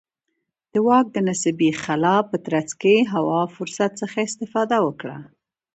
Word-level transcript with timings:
د 0.73 0.75
واک 0.87 1.07
د 1.15 1.17
نسبي 1.27 1.69
خلا 1.83 2.17
په 2.29 2.37
ترڅ 2.45 2.69
کې 2.81 2.95
هوا 3.13 3.41
فرصت 3.55 3.91
څخه 4.01 4.17
استفاده 4.27 4.77
وکړه. 4.87 5.17